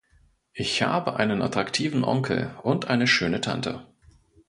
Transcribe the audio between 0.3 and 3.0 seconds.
Ich habe einen attraktiven Onkel und